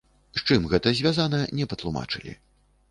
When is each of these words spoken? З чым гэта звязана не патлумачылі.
З 0.37 0.41
чым 0.47 0.65
гэта 0.71 0.95
звязана 1.01 1.43
не 1.61 1.69
патлумачылі. 1.73 2.37